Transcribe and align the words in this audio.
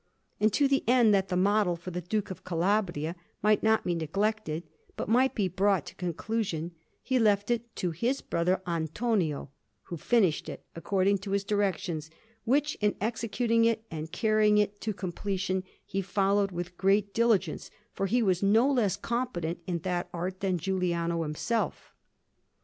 And 0.39 0.51
to 0.53 0.67
the 0.67 0.83
end 0.87 1.13
that 1.13 1.27
the 1.29 1.37
model 1.37 1.75
for 1.75 1.91
the 1.91 2.01
Duke 2.01 2.31
of 2.31 2.43
Calabria 2.43 3.15
might 3.43 3.61
not 3.61 3.83
be 3.85 3.93
neglected, 3.93 4.63
but 4.97 5.07
might 5.07 5.35
be 5.35 5.47
brought 5.47 5.85
to 5.85 5.93
conclusion, 5.95 6.71
he 7.03 7.19
left 7.19 7.51
it 7.51 7.75
to 7.75 7.91
his 7.91 8.19
brother 8.19 8.63
Antonio, 8.65 9.51
who 9.83 9.97
finished 9.97 10.49
it 10.49 10.65
according 10.75 11.19
to 11.19 11.29
his 11.33 11.43
directions, 11.43 12.09
which, 12.45 12.73
in 12.81 12.95
executing 12.99 13.63
it 13.65 13.83
and 13.91 14.11
carrying 14.11 14.57
it 14.57 14.81
to 14.81 14.91
completion, 14.91 15.63
he 15.85 16.01
followed 16.01 16.49
with 16.51 16.77
great 16.79 17.13
diligence, 17.13 17.69
for 17.93 18.07
he 18.07 18.23
was 18.23 18.41
no 18.41 18.71
less 18.71 18.97
competent 18.97 19.59
in 19.67 19.77
that 19.81 20.09
art 20.11 20.39
than 20.39 20.57
Giuliano 20.57 21.21
himself. 21.21 21.93